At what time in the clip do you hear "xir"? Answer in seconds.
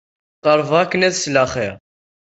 1.53-1.73